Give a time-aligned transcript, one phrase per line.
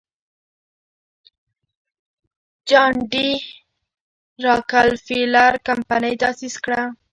[2.69, 3.29] جان ډي
[4.45, 6.81] راکلفیلر کمپنۍ تاسیس کړه.